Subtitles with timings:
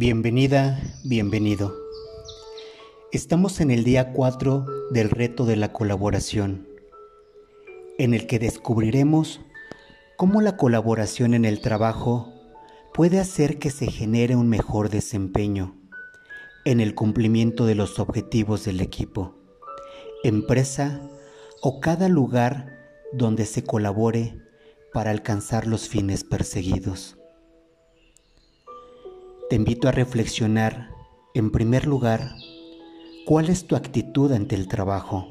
[0.00, 1.76] Bienvenida, bienvenido.
[3.12, 6.66] Estamos en el día 4 del reto de la colaboración,
[7.98, 9.42] en el que descubriremos
[10.16, 12.32] cómo la colaboración en el trabajo
[12.94, 15.76] puede hacer que se genere un mejor desempeño
[16.64, 19.34] en el cumplimiento de los objetivos del equipo,
[20.24, 21.10] empresa
[21.60, 22.72] o cada lugar
[23.12, 24.40] donde se colabore
[24.94, 27.19] para alcanzar los fines perseguidos.
[29.50, 30.94] Te invito a reflexionar,
[31.34, 32.36] en primer lugar,
[33.26, 35.26] cuál es tu actitud ante el trabajo,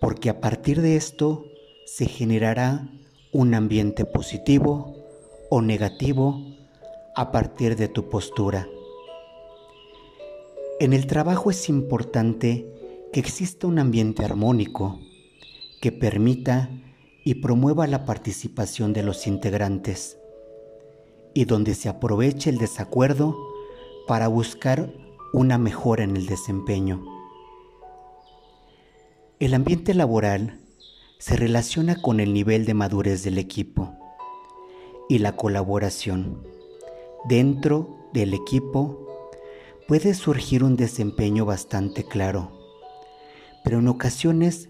[0.00, 1.44] porque a partir de esto
[1.84, 2.88] se generará
[3.32, 4.94] un ambiente positivo
[5.50, 6.40] o negativo
[7.16, 8.68] a partir de tu postura.
[10.78, 12.68] En el trabajo es importante
[13.12, 15.00] que exista un ambiente armónico
[15.80, 16.70] que permita
[17.24, 20.21] y promueva la participación de los integrantes
[21.34, 23.36] y donde se aproveche el desacuerdo
[24.06, 24.92] para buscar
[25.32, 27.04] una mejora en el desempeño.
[29.38, 30.60] El ambiente laboral
[31.18, 33.92] se relaciona con el nivel de madurez del equipo
[35.08, 36.42] y la colaboración.
[37.28, 39.30] Dentro del equipo
[39.88, 42.52] puede surgir un desempeño bastante claro,
[43.64, 44.68] pero en ocasiones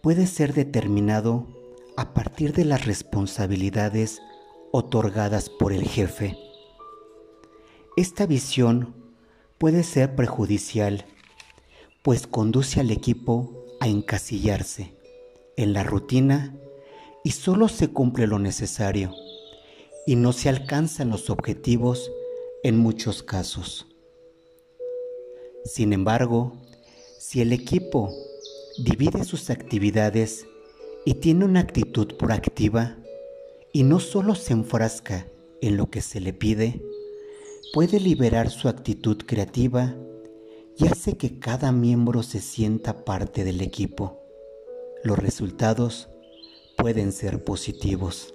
[0.00, 1.46] puede ser determinado
[1.96, 4.20] a partir de las responsabilidades
[4.72, 6.36] otorgadas por el jefe.
[7.96, 8.94] Esta visión
[9.58, 11.04] puede ser perjudicial,
[12.02, 14.96] pues conduce al equipo a encasillarse
[15.56, 16.56] en la rutina
[17.22, 19.14] y solo se cumple lo necesario
[20.06, 22.10] y no se alcanzan los objetivos
[22.64, 23.86] en muchos casos.
[25.64, 26.56] Sin embargo,
[27.18, 28.10] si el equipo
[28.78, 30.46] divide sus actividades
[31.04, 32.96] y tiene una actitud proactiva,
[33.72, 35.26] y no solo se enfrasca
[35.60, 36.82] en lo que se le pide,
[37.72, 39.96] puede liberar su actitud creativa
[40.76, 44.20] y hace que cada miembro se sienta parte del equipo.
[45.02, 46.08] Los resultados
[46.76, 48.34] pueden ser positivos.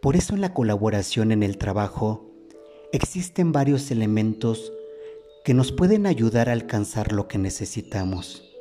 [0.00, 2.30] Por eso en la colaboración en el trabajo
[2.92, 4.72] existen varios elementos
[5.44, 8.54] que nos pueden ayudar a alcanzar lo que necesitamos.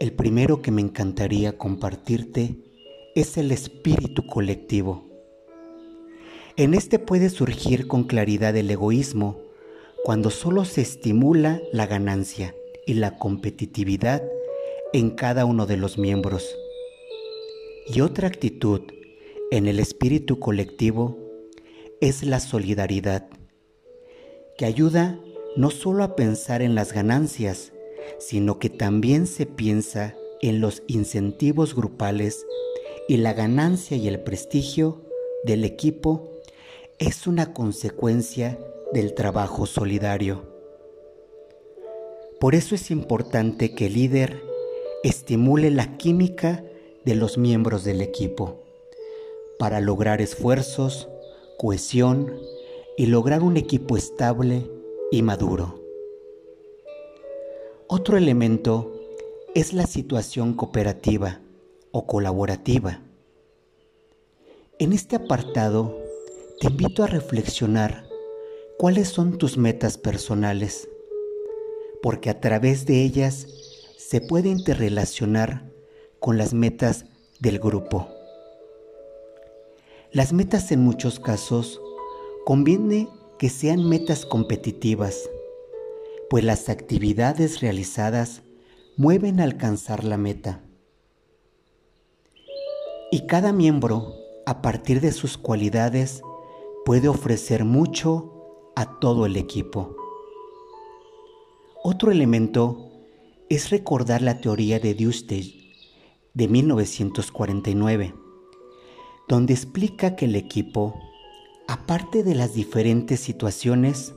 [0.00, 2.67] El primero que me encantaría compartirte
[3.14, 5.04] es el espíritu colectivo.
[6.56, 9.40] En este puede surgir con claridad el egoísmo
[10.04, 12.54] cuando solo se estimula la ganancia
[12.86, 14.22] y la competitividad
[14.92, 16.56] en cada uno de los miembros.
[17.86, 18.82] Y otra actitud
[19.50, 21.18] en el espíritu colectivo
[22.00, 23.28] es la solidaridad,
[24.56, 25.18] que ayuda
[25.56, 27.72] no solo a pensar en las ganancias,
[28.18, 32.46] sino que también se piensa en los incentivos grupales
[33.08, 35.00] y la ganancia y el prestigio
[35.42, 36.30] del equipo
[36.98, 38.58] es una consecuencia
[38.92, 40.42] del trabajo solidario.
[42.38, 44.42] Por eso es importante que el líder
[45.02, 46.62] estimule la química
[47.06, 48.62] de los miembros del equipo
[49.58, 51.08] para lograr esfuerzos,
[51.56, 52.38] cohesión
[52.98, 54.70] y lograr un equipo estable
[55.10, 55.82] y maduro.
[57.86, 58.92] Otro elemento
[59.54, 61.40] es la situación cooperativa
[61.98, 63.00] o colaborativa.
[64.78, 65.98] En este apartado
[66.60, 68.04] te invito a reflexionar
[68.78, 70.88] cuáles son tus metas personales,
[72.00, 73.48] porque a través de ellas
[73.96, 75.72] se puede interrelacionar
[76.20, 77.06] con las metas
[77.40, 78.08] del grupo.
[80.12, 81.80] Las metas en muchos casos
[82.44, 83.08] conviene
[83.40, 85.28] que sean metas competitivas,
[86.30, 88.42] pues las actividades realizadas
[88.96, 90.62] mueven a alcanzar la meta.
[93.10, 94.14] Y cada miembro,
[94.44, 96.20] a partir de sus cualidades,
[96.84, 99.96] puede ofrecer mucho a todo el equipo.
[101.82, 102.90] Otro elemento
[103.48, 105.54] es recordar la teoría de Dustage
[106.34, 108.14] de 1949,
[109.26, 111.00] donde explica que el equipo,
[111.66, 114.12] aparte de las diferentes situaciones,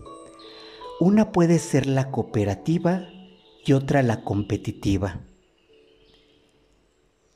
[0.99, 3.07] una puede ser la cooperativa
[3.65, 5.21] y otra la competitiva.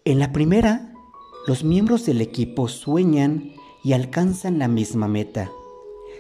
[0.04, 0.95] En la primera,
[1.48, 3.54] los miembros del equipo sueñan
[3.84, 5.52] y alcanzan la misma meta.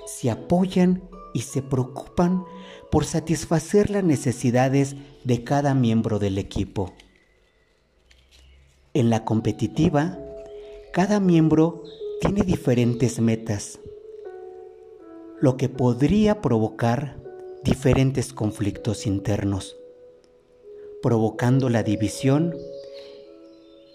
[0.06, 2.45] Se apoyan y se preocupan
[2.92, 6.94] por satisfacer las necesidades de cada miembro del equipo.
[8.94, 10.18] En la competitiva,
[10.94, 11.83] cada miembro
[12.21, 13.80] tiene diferentes metas,
[15.42, 17.18] lo que podría provocar
[17.63, 19.75] diferentes conflictos internos,
[21.01, 22.56] provocando la división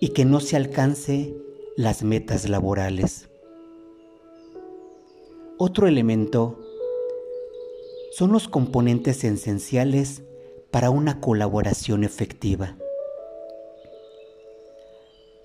[0.00, 1.36] y que no se alcance
[1.76, 3.28] las metas laborales.
[5.58, 6.58] Otro elemento
[8.12, 10.22] son los componentes esenciales
[10.70, 12.76] para una colaboración efectiva.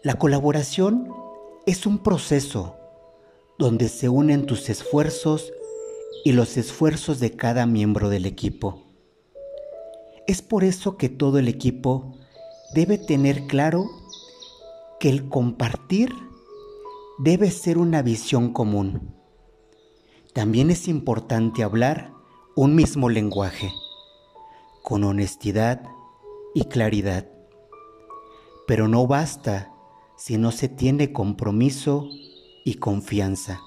[0.04, 1.14] La colaboración
[1.66, 2.78] es un proceso
[3.58, 5.52] donde se unen tus esfuerzos
[6.24, 8.84] y los esfuerzos de cada miembro del equipo.
[10.28, 12.18] Es por eso que todo el equipo
[12.74, 13.90] debe tener claro
[15.10, 16.12] el compartir
[17.20, 19.14] debe ser una visión común.
[20.34, 22.12] También es importante hablar
[22.56, 23.72] un mismo lenguaje,
[24.82, 25.84] con honestidad
[26.56, 27.30] y claridad.
[28.66, 29.72] Pero no basta
[30.18, 32.10] si no se tiene compromiso
[32.64, 33.62] y confianza,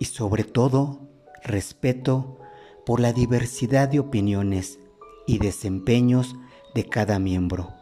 [0.00, 0.98] y sobre todo
[1.44, 2.40] respeto
[2.84, 4.80] por la diversidad de opiniones
[5.28, 6.34] y desempeños
[6.74, 7.72] de cada miembro.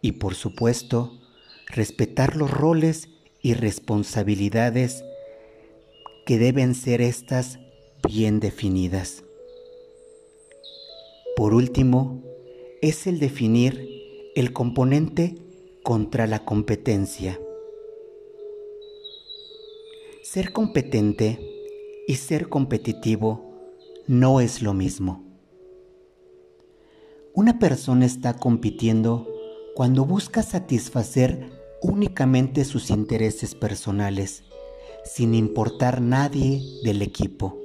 [0.00, 1.18] Y por supuesto,
[1.68, 3.08] respetar los roles
[3.42, 5.04] y responsabilidades
[6.26, 7.58] que deben ser estas
[8.06, 9.24] bien definidas.
[11.36, 12.22] Por último,
[12.82, 13.88] es el definir
[14.34, 15.36] el componente
[15.82, 17.40] contra la competencia.
[20.22, 21.38] Ser competente
[22.06, 23.48] y ser competitivo
[24.06, 25.24] no es lo mismo.
[27.34, 29.28] Una persona está compitiendo
[29.74, 34.44] cuando busca satisfacer únicamente sus intereses personales,
[35.04, 37.58] sin importar nadie del equipo.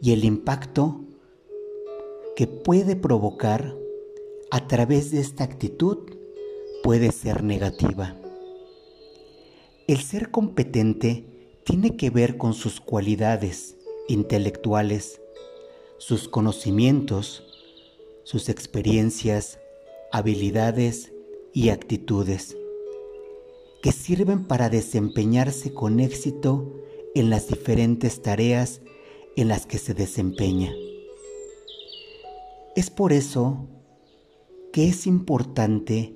[0.00, 1.00] Y el impacto
[2.36, 3.74] que puede provocar
[4.50, 5.98] a través de esta actitud
[6.82, 8.16] puede ser negativa.
[9.88, 11.24] El ser competente
[11.64, 13.76] tiene que ver con sus cualidades
[14.08, 15.20] intelectuales,
[15.98, 17.44] sus conocimientos,
[18.22, 19.58] sus experiencias,
[20.12, 21.12] habilidades
[21.52, 22.56] y actitudes
[23.82, 26.72] que sirven para desempeñarse con éxito
[27.14, 28.80] en las diferentes tareas
[29.36, 30.72] en las que se desempeña.
[32.74, 33.66] Es por eso
[34.72, 36.14] que es importante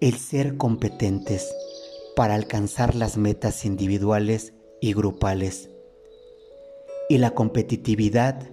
[0.00, 1.48] el ser competentes
[2.16, 5.70] para alcanzar las metas individuales y grupales.
[7.08, 8.50] Y la competitividad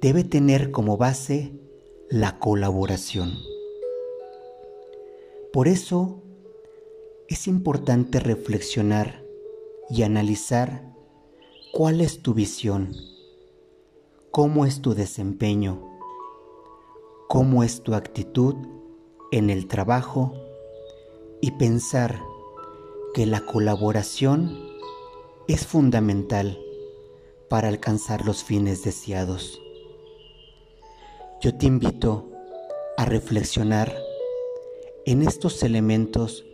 [0.00, 1.52] debe tener como base
[2.08, 3.34] la colaboración.
[5.52, 6.21] Por eso
[7.28, 9.24] es importante reflexionar
[9.88, 10.92] y analizar
[11.72, 12.94] cuál es tu visión,
[14.30, 15.98] cómo es tu desempeño,
[17.28, 18.54] cómo es tu actitud
[19.30, 20.34] en el trabajo
[21.40, 22.20] y pensar
[23.14, 24.58] que la colaboración
[25.48, 26.58] es fundamental
[27.48, 29.60] para alcanzar los fines deseados.
[31.40, 32.30] Yo te invito
[32.96, 33.94] a reflexionar
[35.04, 36.44] en estos elementos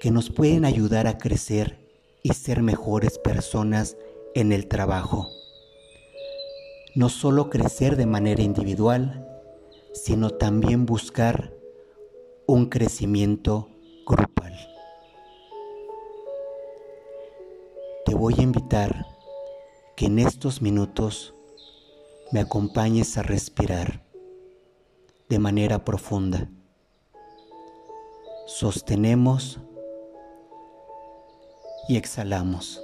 [0.00, 1.78] que nos pueden ayudar a crecer
[2.22, 3.96] y ser mejores personas
[4.34, 5.28] en el trabajo.
[6.94, 9.26] No solo crecer de manera individual,
[9.92, 11.52] sino también buscar
[12.46, 13.68] un crecimiento
[14.06, 14.54] grupal.
[18.04, 19.06] Te voy a invitar
[19.96, 21.34] que en estos minutos
[22.32, 24.04] me acompañes a respirar
[25.28, 26.48] de manera profunda.
[28.46, 29.60] Sostenemos
[31.88, 32.82] y exhalamos.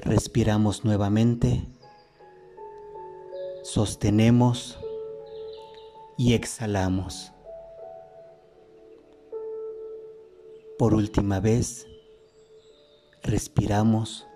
[0.00, 1.64] Respiramos nuevamente,
[3.62, 4.78] sostenemos
[6.18, 7.32] y exhalamos.
[10.78, 11.86] Por última vez,
[13.22, 14.26] respiramos,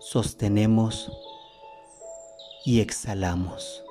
[0.00, 1.10] sostenemos
[2.64, 3.84] y exhalamos.